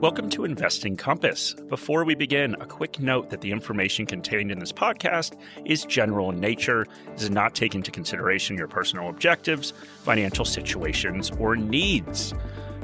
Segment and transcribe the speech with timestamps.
[0.00, 1.52] Welcome to Investing Compass.
[1.68, 5.36] Before we begin, a quick note that the information contained in this podcast
[5.66, 6.86] is general in nature,
[7.18, 9.74] does not take into consideration your personal objectives,
[10.04, 12.32] financial situations, or needs.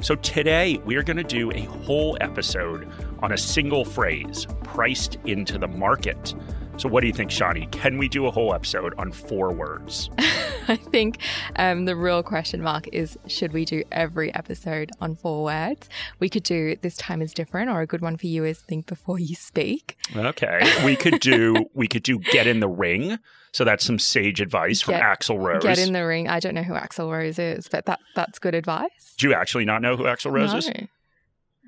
[0.01, 2.87] So today we are going to do a whole episode
[3.23, 6.35] on a single phrase, priced into the market.
[6.77, 7.71] So, what do you think, Shani?
[7.71, 10.11] Can we do a whole episode on four words?
[10.67, 11.19] I think
[11.55, 15.89] um, the real question mark is should we do every episode on four words?
[16.19, 18.85] We could do this time is different, or a good one for you is think
[18.87, 19.97] before you speak.
[20.15, 23.19] Okay, we could do we could do get in the ring.
[23.51, 25.63] So that's some sage advice from Get- Axl Rose.
[25.63, 26.27] Get in the ring.
[26.27, 29.15] I don't know who Axl Rose is, but that that's good advice.
[29.17, 30.69] do you actually not know who Axl Rose is?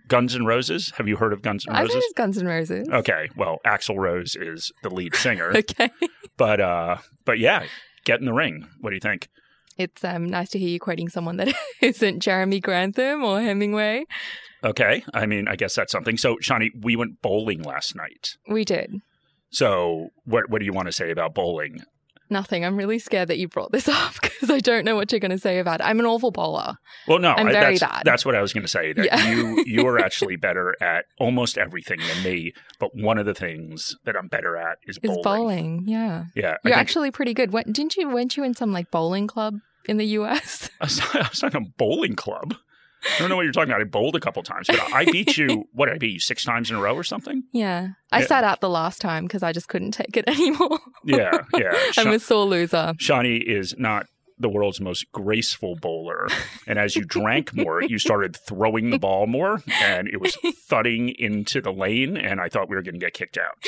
[0.08, 0.94] Guns N' Roses.
[0.98, 1.90] Have you heard of Guns N' Roses?
[1.90, 2.88] I've heard of Guns N' Roses.
[2.90, 5.90] Okay, well, Axl Rose is the lead singer, Okay.
[6.38, 7.64] but uh, but yeah,
[8.08, 8.68] get in the ring.
[8.80, 9.28] What do you think?
[9.78, 14.06] It's um, nice to hear you quoting someone that isn't Jeremy Grantham or Hemingway.
[14.64, 16.18] Okay, I mean, I guess that's something.
[16.18, 18.38] So, Shani, we went bowling last night.
[18.50, 19.02] We did.
[19.52, 21.82] So, what what do you want to say about bowling?
[22.30, 22.66] Nothing.
[22.66, 25.32] I'm really scared that you brought this up because I don't know what you're going
[25.32, 25.86] to say about it.
[25.86, 26.76] I'm an awful bowler.
[27.08, 28.02] Well, no, I'm I- very that's, bad.
[28.06, 28.94] That's what I was going to say.
[28.94, 29.30] That Yeah.
[29.32, 32.54] you you are actually better at almost everything than me.
[32.80, 35.18] But one of the things that I'm better at is bowling.
[35.20, 35.84] Is bowling.
[35.88, 36.26] Yeah.
[36.36, 37.52] Yeah, You're think- actually pretty good.
[37.52, 40.70] When, didn't you, weren't you in some like bowling club in the US?
[40.82, 42.56] I was, I was on a bowling club.
[43.06, 43.82] I don't know what you're talking about.
[43.82, 45.66] I bowled a couple times, but I beat you.
[45.74, 47.44] What did I beat you six times in a row or something?
[47.54, 47.90] Yeah.
[48.12, 48.26] I Yeah.
[48.28, 50.80] sat out the last time because I just couldn't take it anymore.
[51.06, 51.74] Yeah, yeah.
[51.98, 52.94] I'm a sore loser.
[53.00, 54.08] Shani is not
[54.40, 56.28] the world's most graceful bowler.
[56.66, 60.36] And as you drank more, you started throwing the ball more, and it was
[60.68, 62.18] thudding into the lane.
[62.18, 63.64] And I thought we were going to get kicked out.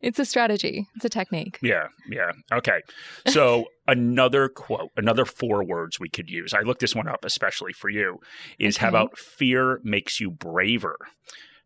[0.00, 0.86] It's a strategy.
[0.94, 1.58] It's a technique.
[1.60, 2.30] Yeah, yeah.
[2.52, 2.82] Okay.
[3.26, 6.54] So another quote, another four words we could use.
[6.54, 8.20] I looked this one up especially for you.
[8.60, 10.96] Is how about fear makes you braver?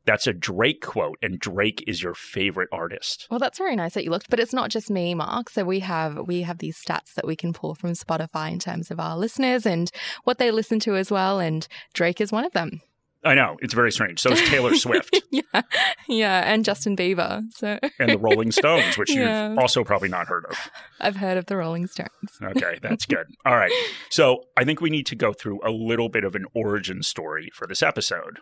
[0.04, 3.26] That's a Drake quote, and Drake is your favorite artist.
[3.30, 5.48] Well, that's very nice that you looked, but it's not just me, Mark.
[5.50, 8.90] So we have we have these stats that we can pull from Spotify in terms
[8.90, 9.90] of our listeners and
[10.24, 12.80] what they listen to as well, and Drake is one of them.
[13.24, 14.20] I know it's very strange.
[14.20, 15.62] So is Taylor Swift yeah,
[16.08, 17.42] yeah, and Justin Bieber.
[17.52, 19.50] So and the Rolling Stones, which Yeah.
[19.50, 20.56] you've also probably not heard of.
[21.00, 22.08] I've heard of the Rolling Stones.
[22.42, 23.26] Okay, that's good.
[23.46, 23.70] All right.
[24.10, 27.50] So I think we need to go through a little bit of an origin story
[27.54, 28.40] for this episode.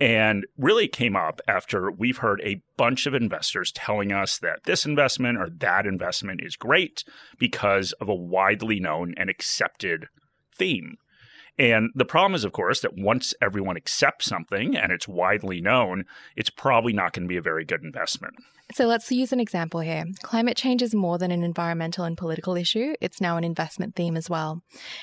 [0.00, 4.84] And really came up after we've heard a bunch of investors telling us that this
[4.84, 7.04] investment or that investment is great
[7.38, 10.06] because of a widely known and accepted
[10.56, 10.96] theme.
[11.58, 16.04] And the problem is, of course, that once everyone accepts something and it's widely known,
[16.36, 18.34] it's probably not going to be a very good investment.
[18.72, 20.04] So let's use an example here.
[20.22, 24.16] Climate change is more than an environmental and political issue, it's now an investment theme
[24.16, 24.62] as well.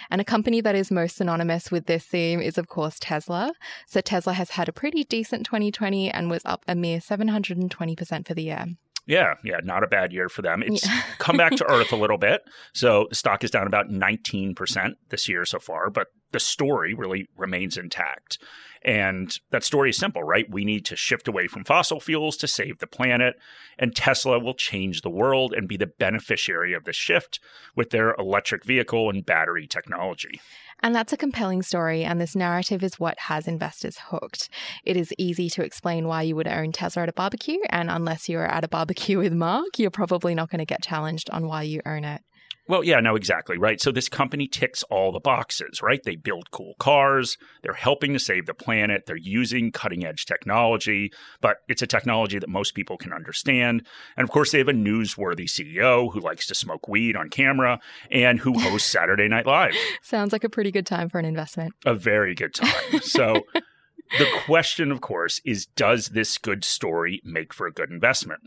[0.09, 3.53] And a company that is most synonymous with this theme is, of course, Tesla.
[3.87, 8.33] So Tesla has had a pretty decent 2020 and was up a mere 720% for
[8.33, 8.65] the year.
[9.07, 10.61] Yeah, yeah, not a bad year for them.
[10.63, 11.01] It's Yeah.
[11.17, 12.43] come back to earth a little bit.
[12.73, 17.27] So the stock is down about 19% this year so far, but the story really
[17.35, 18.37] remains intact.
[18.83, 20.49] And that story is simple, right?
[20.49, 23.35] We need to shift away from fossil fuels to save the planet,
[23.77, 27.39] and Tesla will change the world and be the beneficiary of the shift
[27.75, 30.41] with their electric vehicle and battery technology.
[30.83, 34.49] And that's a compelling story, and this narrative is what has investors hooked.
[34.83, 38.27] It is easy to explain why you would own Tesla at a barbecue, and unless
[38.27, 41.61] you're at a barbecue with Mark, you're probably not going to get challenged on why
[41.63, 42.21] you own it.
[42.67, 43.81] Well, yeah, no, exactly, right?
[43.81, 46.01] So this company ticks all the boxes, right?
[46.03, 51.11] They build cool cars, they're helping to save the planet, they're using cutting edge technology,
[51.41, 53.85] but it's a technology that most people can understand.
[54.15, 57.79] And of course, they have a newsworthy CEO who likes to smoke weed on camera
[58.09, 59.73] and who hosts Saturday Night Live.
[60.01, 61.73] Sounds like a pretty good time for an investment.
[61.85, 63.01] A very good time.
[63.01, 63.41] So
[64.17, 68.41] the question, of course, is does this good story make for a good investment?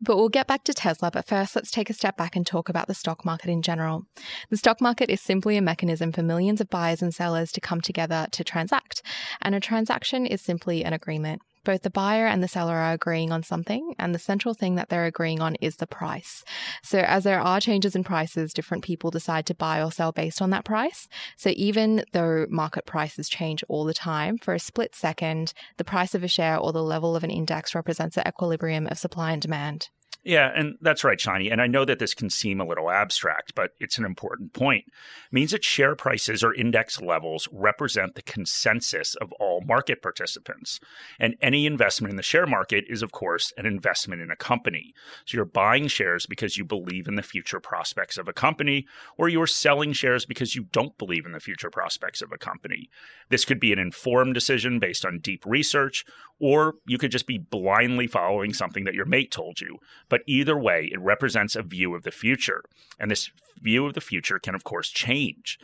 [0.00, 2.68] But we'll get back to Tesla, but first let's take a step back and talk
[2.68, 4.06] about the stock market in general.
[4.50, 7.80] The stock market is simply a mechanism for millions of buyers and sellers to come
[7.80, 9.02] together to transact.
[9.40, 11.42] And a transaction is simply an agreement.
[11.64, 14.88] Both the buyer and the seller are agreeing on something, and the central thing that
[14.88, 16.44] they're agreeing on is the price.
[16.82, 20.42] So, as there are changes in prices, different people decide to buy or sell based
[20.42, 21.08] on that price.
[21.36, 26.14] So, even though market prices change all the time, for a split second, the price
[26.14, 29.40] of a share or the level of an index represents the equilibrium of supply and
[29.40, 29.88] demand.
[30.24, 31.50] Yeah, and that's right, Shani.
[31.50, 34.84] And I know that this can seem a little abstract, but it's an important point.
[34.86, 40.78] It means that share prices or index levels represent the consensus of all market participants.
[41.18, 44.94] And any investment in the share market is, of course, an investment in a company.
[45.26, 48.86] So you're buying shares because you believe in the future prospects of a company,
[49.18, 52.88] or you're selling shares because you don't believe in the future prospects of a company.
[53.28, 56.04] This could be an informed decision based on deep research,
[56.38, 59.78] or you could just be blindly following something that your mate told you.
[60.12, 62.62] But either way, it represents a view of the future.
[63.00, 63.30] And this
[63.62, 65.58] view of the future can, of course, change.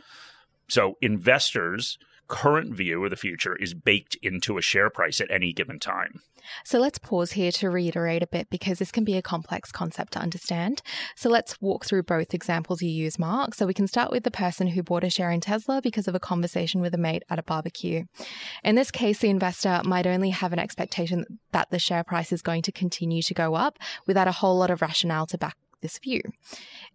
[0.67, 1.99] So investors
[2.29, 6.21] current view of the future is baked into a share price at any given time.
[6.63, 10.13] So let's pause here to reiterate a bit because this can be a complex concept
[10.13, 10.81] to understand.
[11.15, 13.55] So let's walk through both examples you use, Mark.
[13.55, 16.15] So we can start with the person who bought a share in Tesla because of
[16.15, 18.05] a conversation with a mate at a barbecue.
[18.63, 22.41] In this case, the investor might only have an expectation that the share price is
[22.41, 25.99] going to continue to go up without a whole lot of rationale to back this
[25.99, 26.21] view.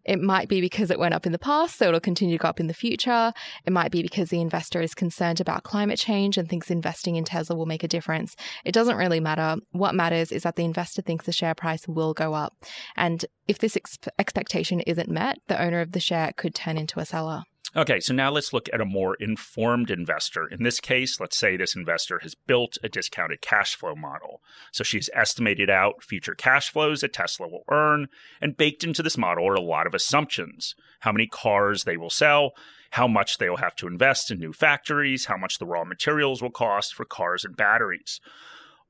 [0.04, 2.48] It might be because it went up in the past, so it'll continue to go
[2.48, 3.32] up in the future.
[3.64, 7.24] It might be because the investor is concerned about climate change and thinks investing in
[7.24, 8.36] Tesla will make a difference.
[8.64, 9.56] It doesn't really matter.
[9.72, 12.54] What matters is that the investor thinks the share price will go up.
[12.96, 17.00] And if this ex- expectation isn't met, the owner of the share could turn into
[17.00, 17.44] a seller.
[17.76, 20.46] Okay, so now let's look at a more informed investor.
[20.46, 24.42] In this case, let's say this investor has built a discounted cash flow model.
[24.70, 28.08] So she's estimated out future cash flows that Tesla will earn,
[28.40, 32.10] and baked into this model are a lot of assumptions how many cars they will
[32.10, 32.52] sell,
[32.92, 36.40] how much they will have to invest in new factories, how much the raw materials
[36.40, 38.20] will cost for cars and batteries.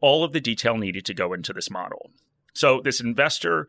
[0.01, 2.11] All of the detail needed to go into this model.
[2.53, 3.67] So this investor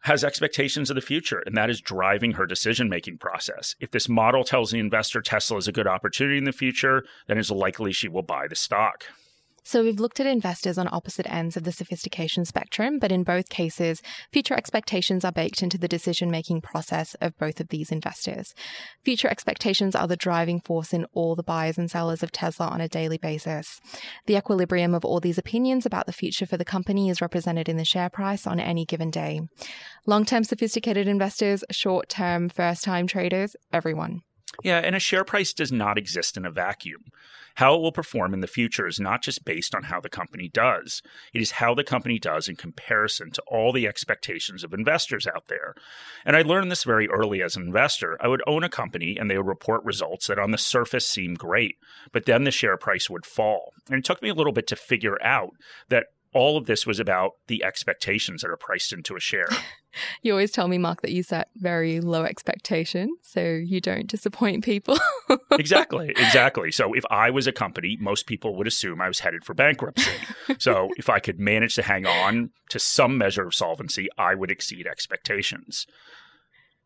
[0.00, 3.74] has expectations of the future, and that is driving her decision making process.
[3.80, 7.38] If this model tells the investor Tesla is a good opportunity in the future, then
[7.38, 9.04] it's likely she will buy the stock.
[9.66, 13.48] So we've looked at investors on opposite ends of the sophistication spectrum, but in both
[13.48, 14.00] cases,
[14.32, 18.54] future expectations are baked into the decision making process of both of these investors.
[19.02, 22.80] Future expectations are the driving force in all the buyers and sellers of Tesla on
[22.80, 23.80] a daily basis.
[24.26, 27.76] The equilibrium of all these opinions about the future for the company is represented in
[27.76, 29.40] the share price on any given day.
[30.06, 34.22] Long term sophisticated investors, short term first time traders, everyone.
[34.62, 37.04] Yeah, and a share price does not exist in a vacuum.
[37.56, 40.46] How it will perform in the future is not just based on how the company
[40.46, 41.00] does,
[41.32, 45.46] it is how the company does in comparison to all the expectations of investors out
[45.48, 45.74] there.
[46.26, 48.18] And I learned this very early as an investor.
[48.20, 51.38] I would own a company and they would report results that on the surface seemed
[51.38, 51.76] great,
[52.12, 53.72] but then the share price would fall.
[53.88, 55.52] And it took me a little bit to figure out
[55.88, 59.48] that all of this was about the expectations that are priced into a share.
[60.22, 64.62] you always tell me, Mark, that you set very low expectations so you don't disappoint
[64.62, 64.98] people.
[65.52, 66.70] exactly, exactly.
[66.70, 70.10] So if I was a company, most people would assume I was headed for bankruptcy.
[70.58, 74.50] so if I could manage to hang on to some measure of solvency, I would
[74.50, 75.86] exceed expectations.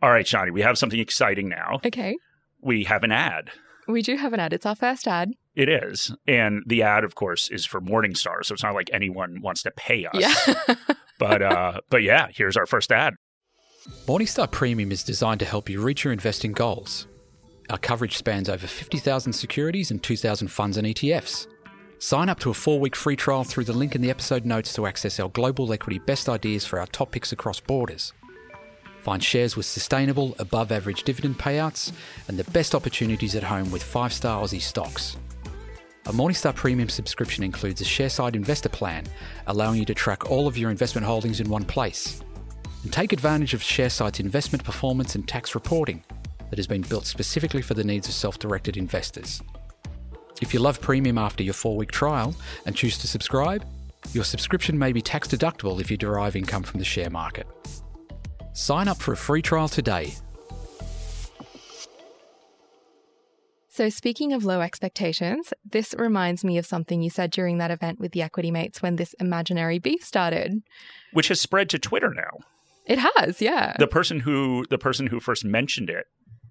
[0.00, 1.80] All right, Shani, we have something exciting now.
[1.84, 2.16] Okay.
[2.62, 3.50] We have an ad.
[3.88, 4.52] We do have an ad.
[4.52, 5.32] It's our first ad.
[5.54, 6.14] It is.
[6.26, 8.44] And the ad, of course, is for Morningstar.
[8.44, 10.14] So it's not like anyone wants to pay us.
[10.14, 10.74] Yeah.
[11.18, 13.14] but uh, but yeah, here's our first ad.
[14.06, 17.06] Morningstar Premium is designed to help you reach your investing goals.
[17.70, 21.46] Our coverage spans over 50,000 securities and 2,000 funds and ETFs.
[21.98, 24.72] Sign up to a four week free trial through the link in the episode notes
[24.74, 28.12] to access our global equity best ideas for our top picks across borders.
[29.00, 31.92] Find shares with sustainable, above average dividend payouts
[32.28, 35.16] and the best opportunities at home with 5 star Aussie stocks.
[36.06, 39.04] A Morningstar Premium subscription includes a Sharesight investor plan,
[39.46, 42.22] allowing you to track all of your investment holdings in one place.
[42.82, 46.02] And take advantage of Sharesight's investment performance and tax reporting
[46.48, 49.42] that has been built specifically for the needs of self directed investors.
[50.40, 53.62] If you love Premium after your four week trial and choose to subscribe,
[54.14, 57.46] your subscription may be tax deductible if you derive income from the share market.
[58.54, 60.14] Sign up for a free trial today.
[63.80, 67.98] So, speaking of low expectations, this reminds me of something you said during that event
[67.98, 70.62] with the equity mates when this imaginary beef started,
[71.14, 72.44] which has spread to Twitter now.
[72.84, 73.74] It has, yeah.
[73.78, 76.04] The person who the person who first mentioned it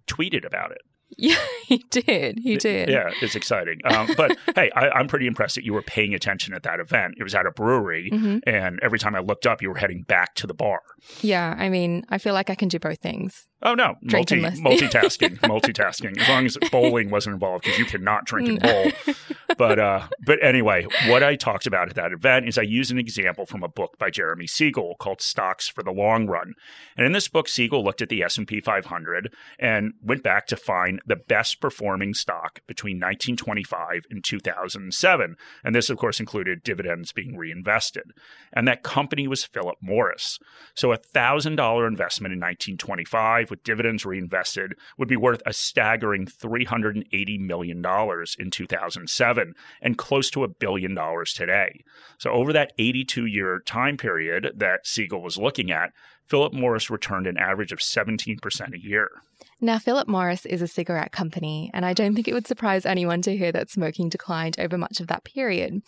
[0.07, 0.81] tweeted about it.
[1.17, 1.35] Yeah,
[1.65, 2.39] he did.
[2.39, 2.89] He did.
[2.89, 3.79] Yeah, it's exciting.
[3.85, 7.15] Um, but hey, I, am pretty impressed that you were paying attention at that event.
[7.17, 8.39] It was at a brewery, mm-hmm.
[8.47, 10.81] and every time I looked up, you were heading back to the bar.
[11.21, 13.47] Yeah, I mean, I feel like I can do both things.
[13.61, 16.17] Oh no, multi multitasking, multitasking.
[16.19, 19.15] As long as bowling wasn't involved, because you cannot drink and bowl.
[19.59, 22.97] But uh, but anyway, what I talked about at that event is I used an
[22.97, 26.53] example from a book by Jeremy Siegel called Stocks for the Long Run.
[26.95, 31.01] And in this book, Siegel looked at the S&P 500 and went back to find
[31.05, 35.35] the best performing stock between 1925 and 2007.
[35.65, 38.13] And this, of course, included dividends being reinvested.
[38.53, 40.39] And that company was Philip Morris.
[40.73, 47.39] So a $1,000 investment in 1925 with dividends reinvested would be worth a staggering $380
[47.41, 47.83] million
[48.39, 49.48] in 2007
[49.81, 51.83] and close to a billion dollars today.
[52.17, 55.91] So over that 82 year time period that Siegel was looking at,
[56.29, 59.09] Philip Morris returned an average of 17% a year.
[59.61, 63.21] Now, Philip Morris is a cigarette company, and I don't think it would surprise anyone
[63.23, 65.81] to hear that smoking declined over much of that period.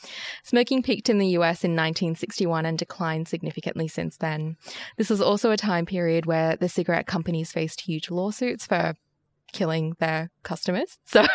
[0.44, 4.58] Smoking peaked in the US in 1961 and declined significantly since then.
[4.98, 8.96] This was also a time period where the cigarette companies faced huge lawsuits for
[9.51, 10.98] killing their customers.
[11.12, 11.25] So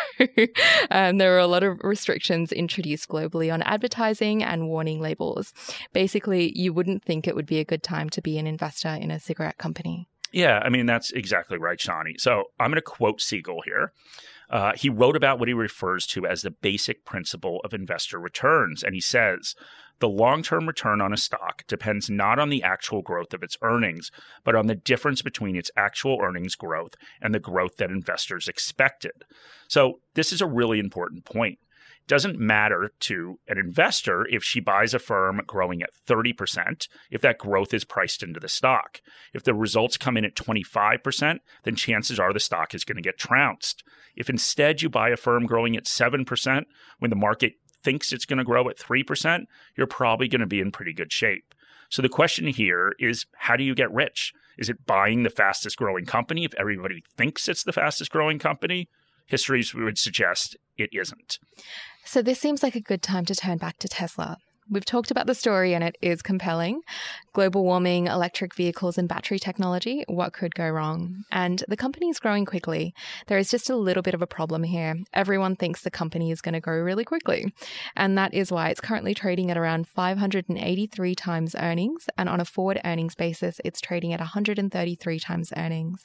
[0.89, 5.53] um, there were a lot of restrictions introduced globally on advertising and warning labels.
[5.93, 9.11] Basically, you wouldn't think it would be a good time to be an investor in
[9.11, 10.09] a cigarette company.
[10.31, 12.19] Yeah, I mean, that's exactly right, Shani.
[12.19, 13.93] So I'm going to quote Siegel here.
[14.49, 18.83] Uh, he wrote about what he refers to as the basic principle of investor returns.
[18.83, 19.55] And he says,
[19.99, 23.57] the long term return on a stock depends not on the actual growth of its
[23.61, 24.11] earnings,
[24.43, 29.23] but on the difference between its actual earnings growth and the growth that investors expected.
[29.67, 31.57] So, this is a really important point
[32.07, 37.37] doesn't matter to an investor if she buys a firm growing at 30%, if that
[37.37, 39.01] growth is priced into the stock.
[39.33, 43.01] If the results come in at 25%, then chances are the stock is going to
[43.01, 43.83] get trounced.
[44.15, 46.63] If instead you buy a firm growing at 7%
[46.99, 49.45] when the market thinks it's going to grow at 3%,
[49.75, 51.53] you're probably going to be in pretty good shape.
[51.89, 54.33] So the question here is how do you get rich?
[54.57, 58.89] Is it buying the fastest growing company if everybody thinks it's the fastest growing company?
[59.27, 61.39] Histories we would suggest it isn't.
[62.03, 64.37] So, this seems like a good time to turn back to Tesla.
[64.69, 66.81] We've talked about the story and it is compelling.
[67.31, 70.03] Global warming, electric vehicles, and battery technology.
[70.07, 71.23] What could go wrong?
[71.31, 72.93] And the company is growing quickly.
[73.27, 74.95] There is just a little bit of a problem here.
[75.13, 77.53] Everyone thinks the company is going to grow really quickly.
[77.95, 82.09] And that is why it's currently trading at around 583 times earnings.
[82.17, 86.03] And on a forward earnings basis, it's trading at 133 times earnings.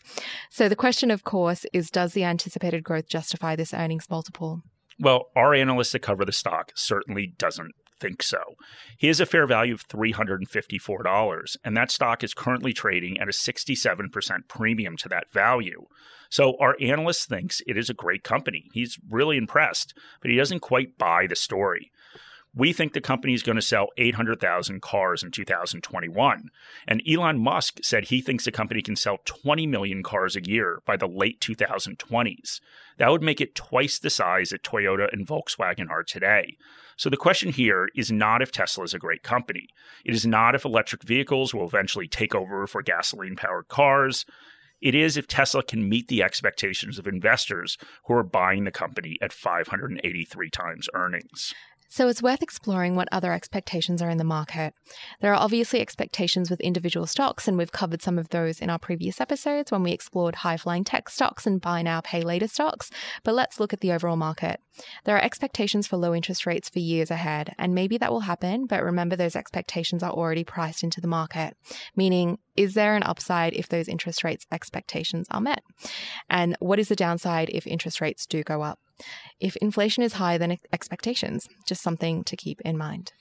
[0.50, 4.62] So the question, of course, is does the anticipated growth justify this earnings multiple?
[5.00, 8.56] Well, our analysts that cover the stock certainly doesn't think so.
[8.98, 13.32] He has a fair value of $354, and that stock is currently trading at a
[13.32, 15.86] 67% premium to that value.
[16.28, 18.64] So our analyst thinks it is a great company.
[18.72, 21.92] He's really impressed, but he doesn't quite buy the story.
[22.54, 26.50] We think the company is going to sell 800,000 cars in 2021.
[26.86, 30.82] And Elon Musk said he thinks the company can sell 20 million cars a year
[30.84, 32.60] by the late 2020s.
[32.98, 36.58] That would make it twice the size that Toyota and Volkswagen are today.
[36.98, 39.68] So the question here is not if Tesla is a great company.
[40.04, 44.26] It is not if electric vehicles will eventually take over for gasoline powered cars.
[44.82, 49.16] It is if Tesla can meet the expectations of investors who are buying the company
[49.22, 51.54] at 583 times earnings.
[51.92, 54.72] So it's worth exploring what other expectations are in the market.
[55.20, 58.78] There are obviously expectations with individual stocks, and we've covered some of those in our
[58.78, 62.90] previous episodes when we explored high flying tech stocks and buy now, pay later stocks.
[63.24, 64.58] But let's look at the overall market.
[65.04, 68.64] There are expectations for low interest rates for years ahead, and maybe that will happen,
[68.64, 71.58] but remember those expectations are already priced into the market,
[71.94, 75.62] meaning is there an upside if those interest rates expectations are met?
[76.30, 78.78] And what is the downside if interest rates do go up?
[79.40, 83.12] If inflation is higher than expectations, just something to keep in mind.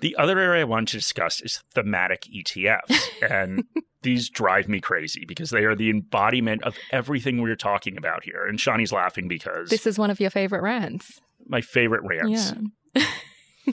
[0.00, 2.98] The other area I want to discuss is thematic ETFs.
[3.30, 3.64] And
[4.02, 8.46] these drive me crazy because they are the embodiment of everything we're talking about here.
[8.46, 11.20] And Shani's laughing because this is one of your favorite rants.
[11.46, 12.54] My favorite rants.
[12.94, 13.04] Yeah.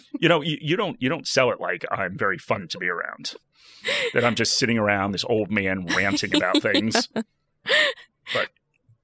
[0.20, 2.90] you know, you, you don't you don't sell it like I'm very fun to be
[2.90, 3.36] around.
[4.14, 7.08] That I'm just sitting around this old man ranting about things.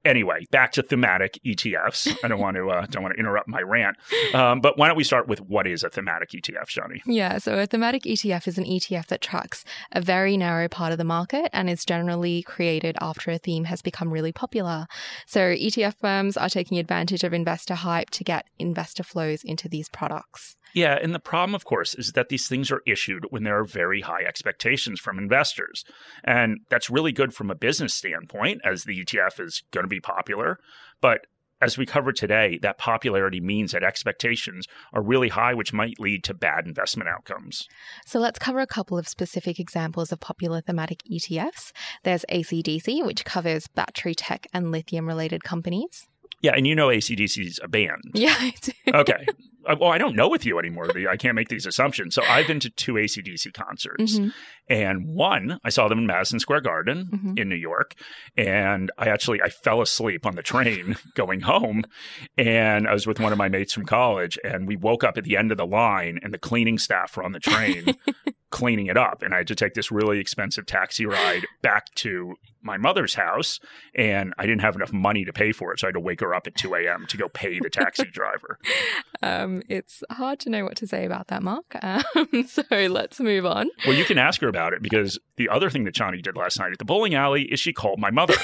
[0.05, 2.13] Anyway, back to thematic ETFs.
[2.23, 3.97] I don't want to uh, don't want to interrupt my rant,
[4.33, 7.01] um, but why don't we start with what is a thematic ETF, Shani?
[7.05, 10.97] Yeah, so a thematic ETF is an ETF that tracks a very narrow part of
[10.97, 14.87] the market and is generally created after a theme has become really popular.
[15.25, 19.89] So ETF firms are taking advantage of investor hype to get investor flows into these
[19.89, 20.57] products.
[20.73, 23.65] Yeah, and the problem, of course, is that these things are issued when there are
[23.65, 25.85] very high expectations from investors.
[26.23, 29.99] And that's really good from a business standpoint, as the ETF is going to be
[29.99, 30.59] popular.
[30.99, 31.27] But
[31.61, 36.23] as we covered today, that popularity means that expectations are really high, which might lead
[36.25, 37.69] to bad investment outcomes.
[38.05, 41.71] So let's cover a couple of specific examples of popular thematic ETFs.
[42.03, 46.07] There's ACDC, which covers battery tech and lithium related companies.
[46.43, 48.01] Yeah, and you know ACDC's a band.
[48.13, 48.71] Yeah, I do.
[48.93, 49.25] Okay.
[49.65, 50.91] Uh, well, I don't know with you anymore.
[51.09, 52.13] I can't make these assumptions.
[52.15, 54.19] So I've been to two ACDC concerts.
[54.19, 54.33] Mhm.
[54.69, 57.39] And one, I saw them in Madison Square Garden Mhm.
[57.39, 57.93] in New York.
[58.35, 61.85] And I actually I fell asleep on the train going home.
[62.37, 64.37] And I was with one of my mates from college.
[64.43, 67.23] And we woke up at the end of the line and the cleaning staff were
[67.23, 67.95] on the train
[68.53, 69.23] cleaning it up.
[69.23, 73.59] And I had to take this really expensive taxi ride back to my mother's house.
[73.95, 75.79] And I didn't have enough money to pay for it.
[75.79, 77.07] So I had to wake her up at 2 a.m.
[77.07, 78.59] to go pay the taxi driver.
[79.23, 81.75] Um, it's hard to know what to say about that, Mark.
[82.15, 83.69] Um, so let's move on.
[83.85, 86.59] Well, you can ask her about it because the other thing that Shani did last
[86.59, 88.35] night at the bowling alley is she called my mother,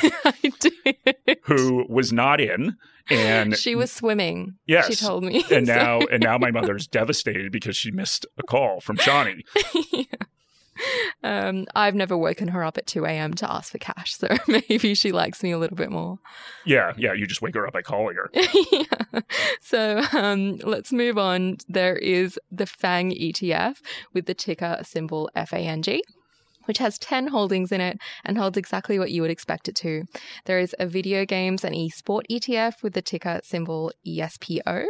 [1.43, 2.77] who was not in,
[3.09, 4.55] and she was swimming.
[4.67, 4.87] Yes.
[4.87, 5.43] She told me.
[5.51, 9.41] and So- now and now my mother's devastated because she missed a call from Shani.
[11.23, 13.33] um, I've never woken her up at 2 a.m.
[13.35, 16.19] to ask for cash, so maybe she likes me a little bit more.
[16.65, 17.13] Yeah, yeah.
[17.13, 18.29] You just wake her up by calling her.
[18.71, 19.21] yeah.
[19.61, 21.57] So um, let's move on.
[21.67, 23.77] There is the FANG ETF
[24.13, 25.83] with the ticker symbol FANG.
[26.69, 30.03] Which has 10 holdings in it and holds exactly what you would expect it to.
[30.45, 34.85] There is a video games and esport ETF with the ticker symbol ESPO.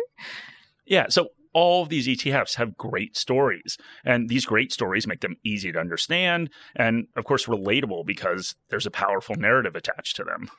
[0.85, 1.05] Yeah.
[1.07, 5.71] So all of these ETFs have great stories, and these great stories make them easy
[5.71, 10.49] to understand, and of course relatable because there's a powerful narrative attached to them.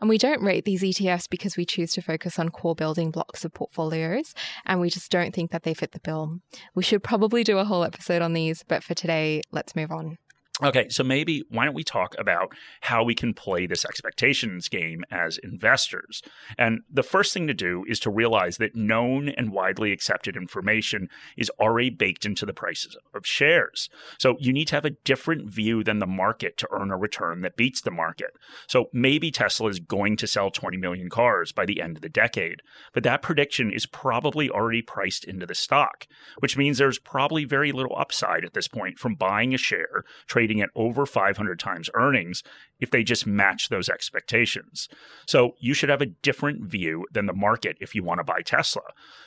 [0.00, 3.44] And we don't rate these ETFs because we choose to focus on core building blocks
[3.44, 4.34] of portfolios,
[4.64, 6.40] and we just don't think that they fit the bill.
[6.74, 10.16] We should probably do a whole episode on these, but for today, let's move on.
[10.62, 12.52] Okay, so maybe why don't we talk about
[12.82, 16.20] how we can play this expectations game as investors?
[16.58, 21.08] And the first thing to do is to realize that known and widely accepted information
[21.34, 23.88] is already baked into the prices of shares.
[24.18, 27.40] So you need to have a different view than the market to earn a return
[27.40, 28.30] that beats the market.
[28.66, 32.10] So maybe Tesla is going to sell 20 million cars by the end of the
[32.10, 32.60] decade,
[32.92, 36.06] but that prediction is probably already priced into the stock,
[36.40, 40.49] which means there's probably very little upside at this point from buying a share, trading
[40.58, 42.42] at over 500 times earnings
[42.80, 44.88] if they just match those expectations.
[45.26, 48.40] So you should have a different view than the market if you want to buy
[48.42, 48.82] Tesla.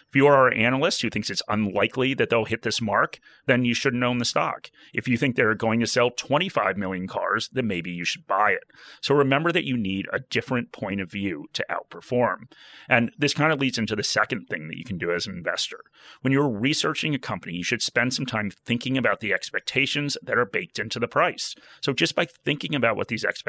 [0.10, 3.65] If you are an analyst who thinks it's unlikely that they'll hit this mark, then
[3.65, 4.69] you shouldn't own the stock.
[4.93, 8.51] If you think they're going to sell 25 million cars, then maybe you should buy
[8.51, 8.63] it.
[9.01, 12.51] So remember that you need a different point of view to outperform.
[12.88, 15.36] And this kind of leads into the second thing that you can do as an
[15.36, 15.79] investor.
[16.22, 20.38] When you're researching a company, you should spend some time thinking about the expectations that
[20.38, 21.55] are baked into the price.
[21.81, 23.42] So just by thinking about what these expectations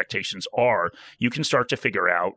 [0.57, 2.35] are, you can start to figure out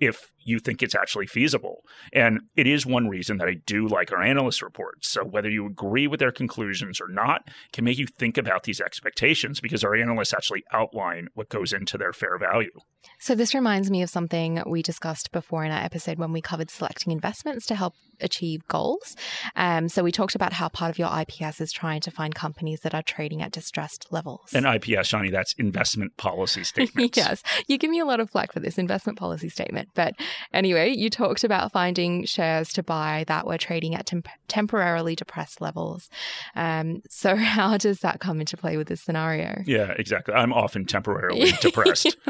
[0.00, 1.84] if you think it's actually feasible.
[2.12, 5.08] And it is one reason that I do like our analyst reports.
[5.08, 8.80] So whether you agree with their conclusions or not can make you think about these
[8.80, 12.80] expectations because our analysts actually outline what goes into their fair value.
[13.18, 16.70] So, this reminds me of something we discussed before in our episode when we covered
[16.70, 19.16] selecting investments to help achieve goals.
[19.56, 22.80] Um, so, we talked about how part of your IPS is trying to find companies
[22.80, 24.52] that are trading at distressed levels.
[24.52, 27.16] And IPS, Shani, that's investment policy statement.
[27.16, 29.90] yes, you give me a lot of flack for this investment policy statement.
[29.94, 30.14] But
[30.52, 35.60] anyway, you talked about finding shares to buy that were trading at temp- temporarily depressed
[35.60, 36.08] levels.
[36.54, 39.62] Um, so, how does that come into play with this scenario?
[39.66, 40.34] Yeah, exactly.
[40.34, 42.16] I'm often temporarily depressed.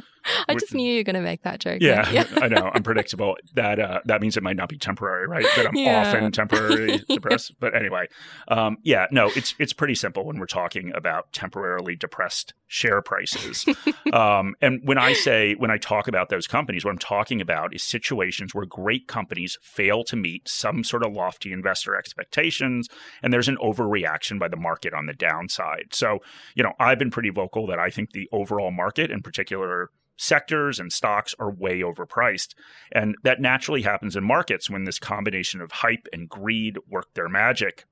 [0.48, 1.82] I just knew you were going to make that joke.
[1.82, 2.70] Yeah, I know.
[2.72, 3.36] I'm predictable.
[3.56, 5.44] That uh, that means it might not be temporary, right?
[5.54, 6.00] That I'm Yeah.
[6.00, 7.52] often temporarily depressed.
[7.60, 8.06] But anyway,
[8.48, 13.66] um, yeah, no, it's it's pretty simple when we're talking about temporarily depressed share prices.
[14.14, 17.74] um, and when I say when I talk about those companies, what I'm talking about
[17.74, 22.88] is situations where great companies fail to meet some sort of lofty investor expectations,
[23.22, 25.88] and there's an overreaction by the market on the downside.
[25.92, 26.18] So,
[26.56, 30.78] you know, I've been pretty vocal that I think the overall market, in particular sectors
[30.78, 32.54] and stocks are way overpriced.
[32.92, 37.28] And that naturally happens in markets when this combination of hype and greed work their
[37.28, 37.84] magic.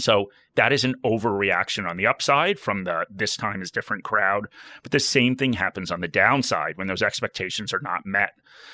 [0.00, 4.48] So that is an overreaction on the upside from the this time is different crowd.
[4.82, 8.32] But the same thing happens on the downside when those expectations are not met.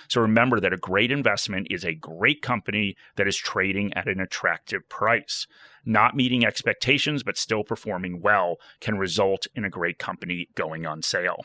[0.08, 4.20] So remember that a great investment is a great company that is trading at an
[4.20, 5.46] attractive price.
[5.84, 11.02] Not meeting expectations but still performing well can result in a great company going on
[11.02, 11.44] sale.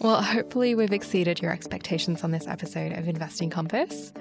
[0.00, 4.12] Well, hopefully, we've exceeded your expectations on this episode of Investing Compass.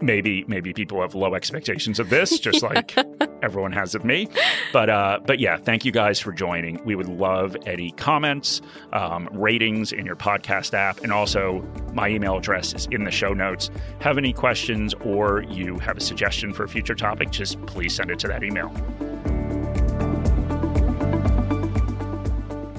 [0.00, 2.96] Maybe maybe people have low expectations of this, just like
[3.42, 4.28] everyone has of me.
[4.72, 6.82] But uh, but yeah, thank you guys for joining.
[6.84, 8.60] We would love any comments,
[8.92, 13.32] um, ratings in your podcast app, and also my email address is in the show
[13.32, 13.70] notes.
[14.00, 17.30] Have any questions or you have a suggestion for a future topic?
[17.30, 18.72] Just please send it to that email.